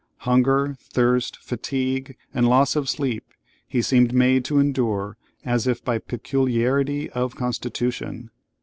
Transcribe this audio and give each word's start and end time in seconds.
Hunger, 0.21 0.75
thirst, 0.79 1.37
fatigue, 1.37 2.17
and 2.33 2.49
loss 2.49 2.75
of 2.75 2.89
sleep 2.89 3.23
he 3.67 3.83
seemed 3.83 4.13
made 4.15 4.43
to 4.45 4.57
endure 4.57 5.15
as 5.45 5.67
if 5.67 5.85
by 5.85 5.99
peculiarity 5.99 7.07
of 7.11 7.35
constitution. 7.35 8.31